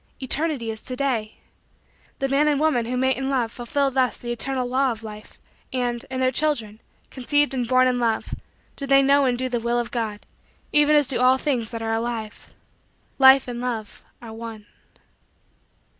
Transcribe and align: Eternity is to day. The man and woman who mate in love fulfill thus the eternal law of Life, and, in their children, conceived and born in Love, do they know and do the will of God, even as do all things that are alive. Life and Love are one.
Eternity 0.19 0.71
is 0.71 0.81
to 0.81 0.95
day. 0.95 1.35
The 2.17 2.27
man 2.27 2.47
and 2.47 2.59
woman 2.59 2.87
who 2.87 2.97
mate 2.97 3.17
in 3.17 3.29
love 3.29 3.51
fulfill 3.51 3.91
thus 3.91 4.17
the 4.17 4.31
eternal 4.31 4.65
law 4.67 4.91
of 4.91 5.03
Life, 5.03 5.37
and, 5.71 6.03
in 6.09 6.19
their 6.21 6.31
children, 6.31 6.81
conceived 7.11 7.53
and 7.53 7.67
born 7.67 7.85
in 7.87 7.99
Love, 7.99 8.33
do 8.75 8.87
they 8.87 9.03
know 9.03 9.25
and 9.25 9.37
do 9.37 9.47
the 9.47 9.59
will 9.59 9.77
of 9.77 9.91
God, 9.91 10.21
even 10.71 10.95
as 10.95 11.05
do 11.05 11.19
all 11.19 11.37
things 11.37 11.69
that 11.69 11.83
are 11.83 11.93
alive. 11.93 12.49
Life 13.19 13.47
and 13.47 13.61
Love 13.61 14.03
are 14.23 14.33
one. 14.33 14.65